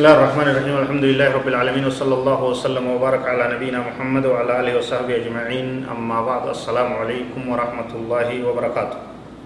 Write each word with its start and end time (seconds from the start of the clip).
بسم 0.00 0.08
الله 0.08 0.16
الرحمن 0.16 0.48
الرحيم. 0.48 0.76
الحمد 0.80 1.04
لله 1.12 1.28
رب 1.28 1.48
العالمين 1.52 1.84
وصلى 1.92 2.14
الله 2.24 2.40
وسلم 2.40 2.84
وبارك 2.88 3.20
على 3.20 3.44
نبينا 3.52 3.84
محمد 3.84 4.32
وعلى 4.32 4.52
آله 4.64 4.72
وصحبه 4.80 5.12
أجمعين. 5.12 5.92
أما 5.92 6.24
بعد 6.24 6.56
السلام 6.56 6.88
عليكم 7.04 7.40
ورحمة 7.44 7.90
الله 7.92 8.28
وبركاته. 8.48 8.98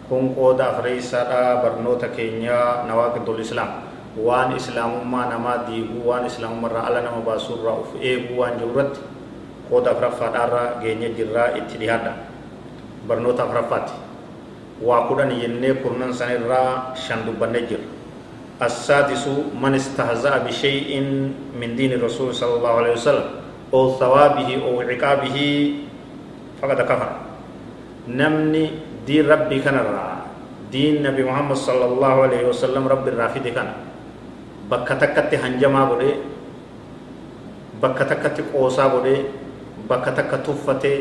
كون 0.06 0.38
قود 0.38 0.62
افريسا 0.62 1.26
برنوتا 1.58 2.14
كينيا 2.14 2.86
نواقض 2.86 3.26
الاسلام 3.34 3.70
وان 4.14 4.54
إسلام 4.54 5.02
ما 5.02 5.26
نما 5.26 5.66
ديغو 5.66 6.06
وان 6.06 6.30
إسلام 6.30 6.54
مرة 6.62 6.86
على 6.86 7.02
نما 7.02 7.26
باسور 7.26 7.66
اف 7.66 7.98
ايغو 7.98 8.38
وان 8.38 8.54
جورت 8.62 8.94
قود 9.74 9.90
افرفا 9.90 10.38
دارا 10.38 10.78
غينيا 10.78 11.18
جرا 11.18 11.58
اتدهادا 11.58 12.12
برنوتا 13.10 13.42
افرفات 13.42 13.86
واقودن 14.86 15.34
ينه 15.34 15.82
كرنن 15.82 16.14
سنرا 16.14 16.94
شندو 16.94 17.42
بنجر. 17.42 18.03
السادس 18.62 19.24
من 19.58 19.74
استهزأ 19.74 20.46
بشيء 20.46 20.90
من 21.58 21.70
دين 21.76 21.92
الرسول 21.98 22.34
صلى 22.34 22.54
الله 22.62 22.72
عليه 22.80 22.92
وسلم 22.92 23.26
أو 23.74 23.98
ثوابه 23.98 24.48
أو 24.62 24.80
عقابه 24.80 25.38
فقد 26.62 26.78
كفر. 26.86 27.10
نمني 28.08 28.64
دين 29.06 29.24
ربي 29.26 29.58
كان 29.58 29.74
را. 29.74 30.22
دين 30.70 31.02
نبي 31.02 31.22
محمد 31.26 31.56
صلى 31.56 31.84
الله 31.84 32.14
عليه 32.22 32.42
وسلم 32.50 32.82
رب 32.88 33.08
الرافد 33.08 33.48
كان. 33.48 33.70
بكتكت 34.70 35.34
هنجما 35.34 35.84
بودي 35.84 36.12
بكتكت 37.82 38.36
قوسا 38.54 38.86
بودي 38.86 39.16
بكتكت 39.90 40.40
تفته 40.46 40.96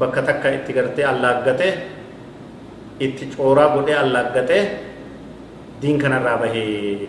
بكتكت 0.00 0.44
اتغرته 0.46 1.04
الله 1.10 1.30
غته 1.46 1.72
اتچورا 2.98 3.64
بودي 3.78 3.94
الله 4.00 4.22
غته 4.34 4.87
diin 5.82 5.98
kanarraa 5.98 6.36
bahee 6.42 7.08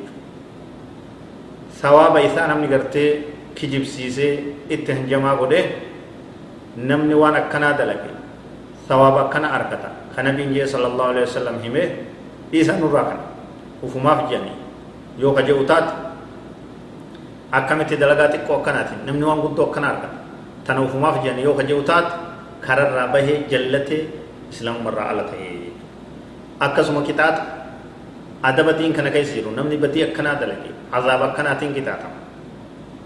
sawaaba 1.81 2.19
isaa 2.21 2.47
namni 2.47 2.67
gartee 2.67 3.09
kijibsiisee 3.55 4.33
itti 4.69 4.91
hanjamaa 4.91 5.35
godhe 5.41 5.61
namni 6.77 7.16
waan 7.21 7.35
akkanaa 7.35 7.73
dalage 7.79 8.11
sawaaba 8.88 9.19
akkana 9.27 9.47
argata 9.57 9.89
kana 10.16 10.31
biinjee 10.38 10.67
sallallahu 10.67 11.09
alaihi 11.16 11.27
wasallam 11.27 11.57
hime 11.63 11.83
dhiisa 12.52 12.73
nurraa 12.77 13.03
kana 13.09 13.23
ufumaaf 13.83 14.29
jedhanii 14.29 14.57
yoo 15.22 15.33
ka 15.33 15.41
jedhu 15.49 15.63
taate 15.72 15.94
akkamitti 17.51 17.95
dalagaa 18.01 18.29
xiqqoo 18.33 18.55
akkanaatiin 18.61 19.05
namni 19.05 19.25
waan 19.29 19.41
guddoo 19.45 19.66
akkana 19.69 19.88
argata 19.94 20.17
tana 20.66 20.81
ufumaaf 20.88 21.16
jedhanii 21.23 21.45
yoo 21.47 21.55
ka 21.59 21.63
jedhu 21.69 21.83
taate 21.91 22.11
kararraa 22.66 23.07
bahee 23.13 23.38
jallatee 23.51 24.01
islaamumarraa 24.51 25.09
ala 25.13 25.23
ta'ee 25.31 25.72
akkasuma 26.67 27.01
qixaaxa 27.07 27.58
adaba 28.43 28.73
diin 28.73 28.93
kana 28.93 29.09
keessa 29.11 29.33
jiru 29.35 29.51
namni 29.51 29.77
badii 29.77 30.03
akkanaa 30.09 30.35
dalage 30.41 30.71
azaaba 30.91 31.25
akkanaatiin 31.31 31.73
qixaatama 31.75 32.17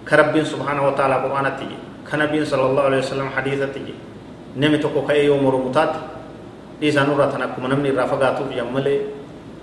ka 0.05 0.13
rabbiin 0.17 0.45
subhaanahu 0.45 0.85
wa 0.91 0.93
ta'ala 0.93 1.15
qur'aanatti 1.25 1.65
je 1.71 1.77
ka 2.09 2.17
nabiin 2.17 2.45
sallallahu 2.45 2.87
alaihi 2.87 3.01
wasallam 3.05 3.29
hadiisatti 3.35 3.79
je 3.87 3.93
nami 4.55 4.77
tokko 4.79 5.01
ka'ee 5.07 5.25
yoo 5.25 5.37
moromu 5.41 5.71
taate 5.73 5.99
dhiisaan 6.79 7.09
irraa 7.13 7.31
tan 7.31 7.41
akkuma 7.41 7.67
namni 7.71 7.89
irraa 7.89 8.07
fagaatuuf 8.07 8.51
jan 8.55 8.69
malee 8.69 8.99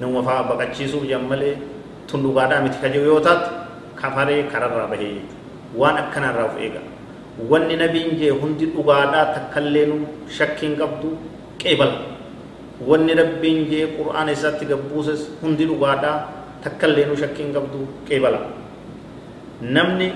nama 0.01 0.23
faa 0.23 0.43
baqachiisuuf 0.51 1.05
jan 1.07 1.23
malee 1.31 1.55
tun 2.11 2.23
dhugaadhaa 2.25 2.63
miti 2.67 2.79
ka 2.83 2.89
jiru 2.89 3.07
yoo 3.15 3.21
taate 3.21 3.47
kafaree 3.95 4.43
kararraa 4.53 4.89
bahee 4.91 5.21
waan 5.77 5.97
akkanarraa 6.03 6.47
of 6.51 6.57
eega 6.59 6.81
wanni 7.51 7.77
nabiin 7.77 8.17
jee 8.19 8.31
hundi 8.41 8.67
dhugaadhaa 8.75 9.27
takkalleenu 9.37 9.97
shakkiin 10.39 10.75
qabdu 10.81 11.15
qeebala 11.63 11.95
wanni 12.89 13.15
rabbiin 13.21 13.59
jee 13.71 13.87
qur'aana 13.99 14.33
isaatti 14.33 14.65
gabbuuses 14.73 15.21
hundi 15.43 15.65
dhugaadhaa 15.71 16.17
takkallee 16.65 17.07
nu 17.11 17.17
shakkiin 17.23 17.53
qabdu 17.57 17.79
qeebala 18.09 18.41
namni 19.77 20.13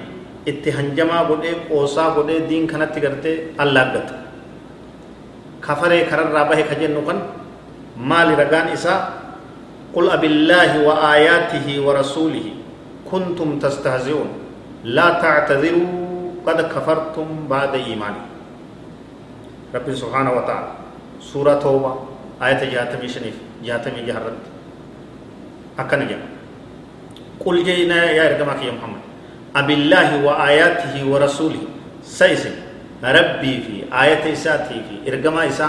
itti 0.52 0.70
hanjamaa 0.76 1.24
godhee 1.30 1.54
qoosaa 1.68 2.10
godhee 2.16 2.40
diin 2.48 2.66
kanatti 2.72 3.00
gartee 3.04 3.36
allaaggata 3.64 4.14
kafaree 5.66 6.04
kararraa 6.10 6.48
bahe 6.50 6.64
ka 6.70 6.74
jennu 6.80 7.02
kan 7.08 7.18
maali 7.96 8.34
ragaan 8.42 8.72
isaa 8.78 9.00
قل 9.94 10.10
أب 10.10 10.24
الله 10.24 10.70
وآياته 10.82 11.66
ورسوله 11.86 12.46
كنتم 13.10 13.48
تستهزئون 13.62 14.28
لا 14.90 15.08
تعتذروا 15.22 15.90
قد 16.46 16.58
كفرتم 16.74 17.28
بعد 17.46 17.72
إيمانكم 17.74 18.30
رب 19.74 19.88
سبحانه 19.94 20.32
وتعالى 20.34 20.70
سورة 21.22 21.54
توبة 21.62 21.92
آية 22.42 22.62
جهاتمي 22.72 23.08
شنيف 23.08 23.36
جهاتمي 23.64 24.02
جهرت. 24.06 24.42
أكن 25.78 26.00
جم 26.08 26.22
قل 27.44 27.56
جينا 27.64 28.10
يا 28.10 28.22
إرجمك 28.34 28.60
يا 28.62 28.72
محمد. 28.74 29.02
أبي 29.56 29.74
الله 29.74 30.08
وآياته 30.26 30.94
ورسوله. 31.06 31.62
سيسن 32.02 32.54
ربي 33.04 33.52
في 33.66 33.74
آية 33.90 34.32
إساتي 34.32 34.76
في 34.86 34.94
إرجما 35.10 35.46
إسا 35.50 35.66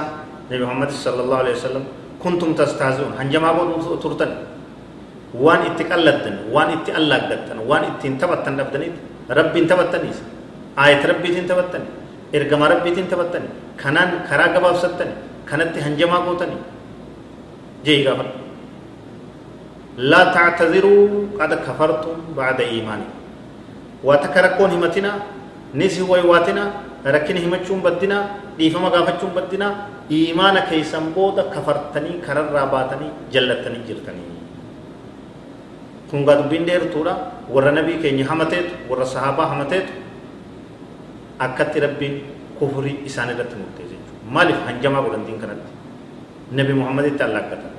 نبي 0.52 0.64
محمد 0.66 0.90
صلى 0.90 1.22
الله 1.22 1.38
عليه 1.38 1.54
وسلم. 1.58 1.84
كنتم 2.24 2.54
تستهزئون. 2.54 3.14
هنجما 3.20 3.50
بود 3.54 4.02
ترتن. 4.02 4.32
وان 5.36 5.62
اتقلدن. 5.70 6.36
وان 6.54 6.70
اتقلقدن 6.80 7.58
وان 7.70 7.84
اتنتبتن 7.84 8.54
نبدنيت. 8.58 8.96
ربي 9.30 9.60
انتبتنيس 9.60 10.18
آية 10.80 11.02
ربي 11.06 11.40
انتبتن 11.40 11.84
إرجما 12.36 12.66
ربي 12.68 12.90
انتبتن 12.90 13.44
كنان 13.82 14.10
كرا 14.30 14.46
جباب 14.54 14.76
ستني. 14.78 15.16
Kun 36.10 36.22
gaa 36.28 36.36
dubbiin 36.42 36.66
dheertuudha 36.70 37.14
warra 37.54 37.72
nabii 37.78 37.98
keenya 38.04 38.26
hamateetu 38.32 38.72
warra 38.90 39.06
sahaabaa 39.16 39.48
hamateetu 39.54 39.92
akkatti 41.46 41.80
rabbiin 41.86 42.16
kufrii 42.60 42.98
isaan 43.10 43.30
irratti 43.34 43.56
murteesse 43.62 43.95
maaliif 44.34 44.60
hanjamaa 44.68 45.02
godhan 45.06 45.26
diin 45.28 45.40
kanatti 45.40 45.72
nabi 46.52 46.74
muhammaditti 46.74 47.24
allaaggatan 47.24 47.72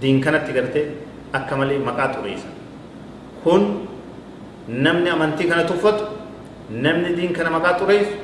diin 0.00 0.20
kanatti 0.20 0.52
gartee 0.52 0.84
akka 1.32 1.56
malee 1.56 1.78
maqaa 1.78 2.08
xureessan 2.14 2.52
kun 3.44 3.62
namni 4.68 5.10
amantii 5.10 5.48
kana 5.48 5.64
tuffatu 5.64 6.04
namni 6.70 7.16
diin 7.16 7.32
kana 7.32 7.50
maqaa 7.56 7.78
xureessu 7.80 8.14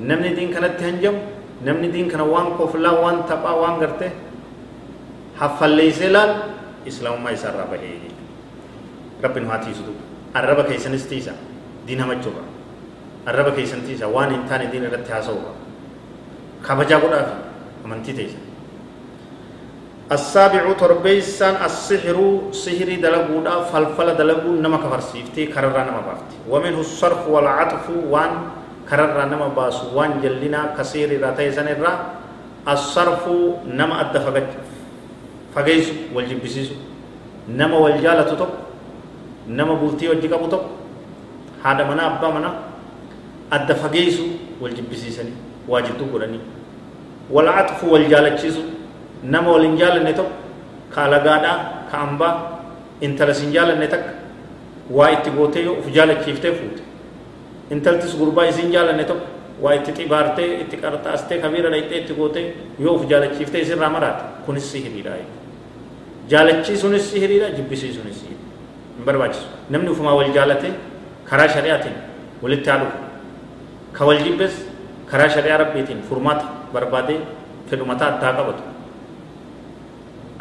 namni 0.00 0.30
diin 0.36 0.52
kanatti 0.54 0.84
hanjamu 0.84 1.18
namni 1.64 1.88
diin 1.92 2.08
kana 2.12 2.24
waan 2.24 2.52
koflaa 2.58 2.94
waan 3.02 3.24
taphaa 3.30 3.56
waan 3.62 3.80
gartee 3.80 4.12
haffalleeysee 5.40 6.12
laal 6.12 6.32
islaamummaa 6.86 7.32
isaarraa 7.38 7.66
bahee 7.72 7.96
rabbi 9.22 9.40
nu 9.40 9.48
haa 9.48 9.58
tiisutu 9.64 9.92
arraba 10.34 10.62
keessanis 10.64 11.04
tiisa 11.10 11.32
diin 11.86 12.00
hamachuudha 12.00 12.42
arraba 13.26 13.50
keessan 13.56 13.82
tiisa 13.88 14.08
waan 14.08 14.30
hin 14.34 14.44
taane 14.48 14.66
diin 14.72 14.84
irratti 14.88 15.12
haasa'uudha 15.12 15.52
kabajaa 16.62 17.00
godhaafi 17.00 17.34
amantii 17.84 18.14
teessa 18.14 18.50
السابع 20.10 20.72
تربيسان 20.74 21.54
السحر 21.64 22.18
سحري 22.50 22.96
دلقودا 22.98 23.70
فلفل 23.70 24.08
دلقو 24.18 24.58
نما 24.58 24.76
كفر 24.82 25.00
سيفتي 25.00 25.46
كرر 25.54 25.70
نما 25.70 26.02
بافتي 26.06 26.36
ومنه 26.50 26.80
الصرف 26.80 27.28
والعطف 27.30 27.86
وان 28.10 28.32
كرر 28.90 29.18
نما 29.30 29.48
باس 29.54 29.94
وان 29.94 30.18
جلنا 30.22 30.74
كثير 30.78 31.14
راتي 31.22 31.54
سنرا 31.54 31.92
الصرف 32.68 33.22
نما 33.70 33.94
أدى 34.02 34.18
فقيس 35.54 35.86
والجبسيس 36.14 36.68
نما 37.48 37.76
والجالة 37.78 38.22
تطب 38.34 38.50
نما 39.46 39.74
بولتي 39.74 40.08
وجيكا 40.10 40.36
بطب 40.42 40.62
هذا 41.64 41.82
منا 41.86 42.02
أبا 42.18 42.28
منا 42.34 42.50
أدى 43.52 43.74
فقيس 43.74 44.16
والجبسيسني 44.60 45.49
waajibtuu 45.68 46.06
godhanii 46.12 46.40
wal 47.30 47.48
atfu 47.48 47.92
wal 47.92 48.06
jaalachiisu 48.12 48.62
nama 49.22 49.50
wal 49.52 49.62
hin 49.62 49.76
jaalanne 49.82 50.12
tokko 50.12 50.32
ka 50.94 51.04
alagaadhaa 51.04 51.58
ka 51.90 51.98
ambaa 52.06 52.34
intala 53.00 53.34
sin 53.34 53.52
jaalanne 53.52 53.86
takka 53.86 54.12
waa 54.90 55.10
itti 55.16 55.30
gootee 55.30 55.64
yoo 55.64 55.74
uf 55.82 55.88
jaalachiiftee 55.98 56.52
fuute 56.52 56.82
intaltis 57.70 58.16
gurbaa 58.22 58.46
isin 58.52 58.72
jaalanne 58.72 59.04
tokko 59.04 59.26
waa 59.62 59.74
itti 59.74 59.92
xibaartee 59.98 60.48
itti 60.60 60.76
qarxaastee 60.84 61.38
kabiira 61.44 61.70
dhayxee 61.74 61.98
itti 62.02 62.14
gootee 62.20 62.46
yoo 62.78 62.94
uf 62.94 63.06
jaalachiiftee 63.12 63.60
isirraa 63.66 63.90
maraate 63.96 64.24
kunis 64.46 64.72
sihiriidha 64.72 65.12
jaalachiisuunis 66.32 67.10
sihiriidha 67.12 67.50
jibbisiisuunis 67.58 68.16
sihiriidha 68.20 68.48
hin 68.96 69.04
barbaachisu 69.04 69.46
namni 69.76 69.90
ufumaa 69.94 70.14
wal 70.22 70.32
jaalatee 70.38 70.72
karaa 71.30 71.48
shari'aatiin 71.54 71.96
walitti 72.42 72.70
haadhuuf 72.70 72.94
ka 73.98 74.04
wal 74.10 74.20
jibbees 74.26 74.54
karaa 75.10 75.28
shari'aa 75.34 75.58
rabbiitiin 75.62 76.02
furmaata 76.08 76.44
barbaadee 76.74 77.20
fedhumataa 77.70 78.08
addaa 78.16 78.32
qabatu 78.38 78.62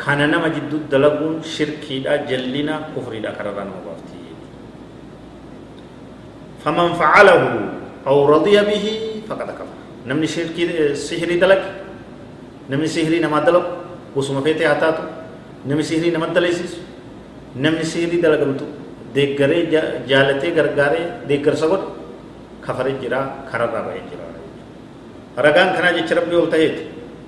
kana 0.03 0.25
nama 0.33 0.47
jidduu 0.55 0.79
dalaguun 0.91 1.35
shirkiidha 1.53 2.13
jallina 2.29 2.75
kufriidha 2.93 3.31
kararraa 3.37 3.65
nama 3.69 3.81
baafti 3.87 4.17
فمن 6.63 6.89
فعله 6.99 7.43
أو 8.07 8.17
رضي 8.35 8.55
به 8.69 8.85
فقد 9.31 9.47
كفر 9.57 9.75
نمني 10.11 10.27
شركي 10.27 10.63
سحري 11.07 11.39
دلك 11.39 11.63
نمني 12.71 12.87
سحري 12.95 13.19
نما 13.23 13.39
دلك 13.47 13.65
وسما 14.15 14.41
فيتي 14.43 14.67
هاتاتو 14.67 15.03
نمني 15.71 15.83
سحري 15.87 16.11
نما 16.11 16.35
دليسيس 16.35 16.73
نمني 17.63 17.83
سحري 17.87 18.17
دلقمتو 18.19 18.67
deeggaree 19.15 19.63
jaalatee 20.09 20.51
gargaaree 20.57 21.05
deeggarsa 21.29 21.65
godhe 21.71 21.87
kafaree 22.65 22.95
jira 23.01 23.19
kararraa 23.49 23.83
ba'ee 23.87 24.03
jira 24.09 24.25
jecha 25.35 26.15
rabbii 26.15 26.35
ol 26.35 26.47
ta'eeti 26.49 26.83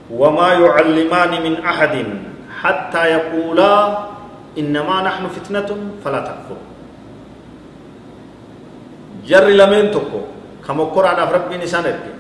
wamaa 0.10 0.54
yucallimaani 0.60 1.38
min 1.40 1.56
ahadin 1.66 2.10
hattaa 2.62 3.08
yaquulaa 3.08 4.08
innamaa 4.56 5.02
naxnu 5.08 5.30
fitnatun 5.30 5.80
falaa 6.04 6.22
takfur 6.30 6.58
jarri 9.26 9.56
lameen 9.58 9.92
tokko 9.92 10.28
ka 10.66 10.74
mokkoraadhaaf 10.74 11.32
rabbiin 11.32 11.62
isaan 11.62 11.86
erge 11.86 12.12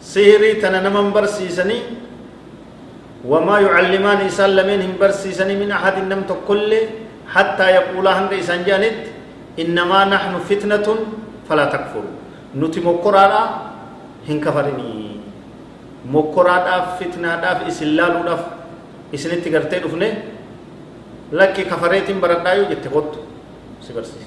sihirii 0.00 0.60
tana 0.62 0.80
naman 0.80 1.10
barsiisanii 1.12 1.82
wamaa 3.24 3.60
yucallimaani 3.60 4.30
isaan 4.32 4.56
lameen 4.56 4.80
hin 4.86 4.94
barsiisanii 5.00 5.56
min 5.64 5.72
ahadin 5.72 6.08
nam 6.08 6.24
tokkollee 6.24 7.06
حتى 7.34 7.66
يقول 7.70 8.06
هند 8.08 8.32
إسان 8.32 8.62
جانت 8.64 8.98
إنما 9.58 10.04
نحن 10.04 10.32
فتنة 10.48 10.86
فلا 11.48 11.64
تكفر 11.74 12.04
نتي 12.56 12.80
مقرارا 14.28 14.30
هن 14.30 14.40
كفرني 14.40 15.10
مقرارا 16.10 16.96
فتنة 17.00 17.40
داف 17.40 17.66
إسلالو 17.66 18.22
داف 18.28 18.42
إسنتي 19.14 19.48
قرتي 19.56 19.78
دفنه 19.78 20.22
لكي 21.32 21.64
كفريت 21.64 22.10
بردايو 22.10 22.64
جت 22.70 22.86
قط 22.94 23.12
سبرسي 23.82 24.22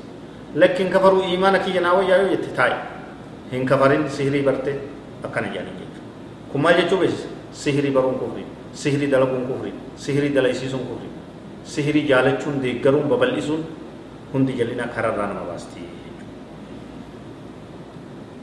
لكن 0.56 0.90
كفروا 0.90 1.24
إيمانك 1.24 1.69
جناوي 1.69 2.06
يايو 2.06 2.34
جت 2.34 2.46
تاي 2.57 2.74
هن 3.54 3.66
كفرين 3.66 4.10
سهري 4.10 4.42
برتي 4.42 4.74
أكنا 5.24 5.48
جاني 5.54 5.72
جت 5.80 5.96
كما 6.54 6.72
جتو 6.78 6.98
بس 7.02 7.18
سهري 7.54 7.90
برون 7.90 8.16
كفري 8.22 8.45
سهري 8.74 9.06
دلقون 9.06 9.44
كفري 9.50 9.74
سهري 9.98 10.28
دلائسيسون 10.30 10.80
كفري 10.80 11.10
sihirii 11.69 12.07
jaalachuun 12.10 12.62
deeggaruun 12.63 13.10
babal'isuun 13.12 13.62
hundi 14.34 14.54
jal'ina 14.60 14.88
kararraa 14.95 15.28
nama 15.31 15.44
baasti 15.50 15.84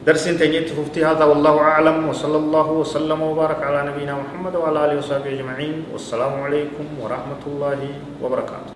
درس 0.07 0.25
تجد 0.25 0.67
ففتي 0.71 1.03
هذا 1.05 1.25
والله 1.25 1.59
أعلم. 1.59 2.09
وصلى 2.09 2.37
الله 2.37 2.71
وسلم 2.71 3.23
وبارك 3.23 3.59
على 3.63 3.91
نبينا 3.91 4.15
محمد 4.15 4.55
وعلى 4.57 4.79
آله 4.85 4.97
وصحبه 5.03 5.31
أجمعين. 5.35 5.91
والسلام 5.91 6.43
عليكم 6.47 6.87
ورحمة 7.03 7.43
الله 7.47 7.81
وبركاته. 8.23 8.76